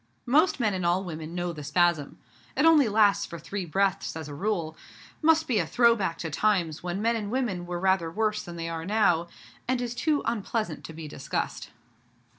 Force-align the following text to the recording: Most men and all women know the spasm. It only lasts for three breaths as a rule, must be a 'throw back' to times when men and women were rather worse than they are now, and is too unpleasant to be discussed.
Most 0.25 0.59
men 0.59 0.73
and 0.73 0.83
all 0.83 1.03
women 1.03 1.35
know 1.35 1.53
the 1.53 1.63
spasm. 1.63 2.17
It 2.57 2.65
only 2.65 2.89
lasts 2.89 3.27
for 3.27 3.37
three 3.37 3.65
breaths 3.65 4.15
as 4.15 4.27
a 4.27 4.33
rule, 4.33 4.75
must 5.21 5.47
be 5.47 5.59
a 5.59 5.67
'throw 5.67 5.95
back' 5.95 6.17
to 6.25 6.31
times 6.31 6.81
when 6.81 7.03
men 7.03 7.15
and 7.15 7.29
women 7.29 7.67
were 7.67 7.79
rather 7.79 8.09
worse 8.09 8.41
than 8.41 8.55
they 8.55 8.67
are 8.67 8.83
now, 8.83 9.27
and 9.67 9.79
is 9.79 9.93
too 9.93 10.23
unpleasant 10.25 10.83
to 10.85 10.93
be 10.93 11.07
discussed. 11.07 11.69